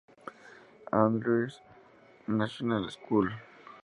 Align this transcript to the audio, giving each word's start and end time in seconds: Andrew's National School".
Andrew's 0.91 1.61
National 2.27 2.89
School". 2.89 3.29